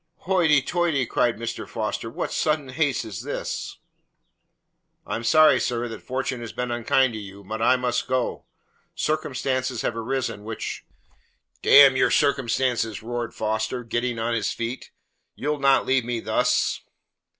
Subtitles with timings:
[0.21, 1.67] "Hoity toity!" cried Mr.
[1.69, 2.09] Foster.
[2.09, 3.77] "What sudden haste is this?"
[5.05, 8.45] "I am sorry, sir, that Fortune has been unkind to you, but I must go.
[8.95, 10.85] Circumstances have arisen which"
[11.61, 14.89] "D n your circumstances!" roared Foster, get ting on his feet.
[15.35, 16.81] "You'll not leave me thus!"